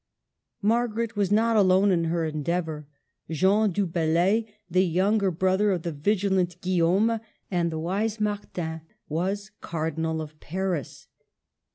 [0.63, 2.87] Margaret was not alone in her endeavor.
[3.29, 7.19] Jean du Bellay, the younger brother of the vigilant Guillaume
[7.51, 11.07] and the wise Martin, was Cardinal of Paris.